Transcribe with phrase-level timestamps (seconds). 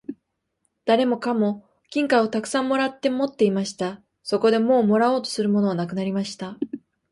[0.85, 4.01] 誰もかも金貨をたくさん貰って持っていました。
[4.23, 6.57] そこでもう貰おうとするものはなくなりました。